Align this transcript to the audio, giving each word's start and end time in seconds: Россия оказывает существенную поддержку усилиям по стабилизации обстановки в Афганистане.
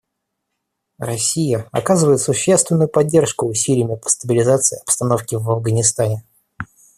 Россия 0.97 1.67
оказывает 1.71 2.21
существенную 2.21 2.89
поддержку 2.89 3.45
усилиям 3.45 3.99
по 3.99 4.09
стабилизации 4.09 4.81
обстановки 4.81 5.35
в 5.35 5.47
Афганистане. 5.51 6.23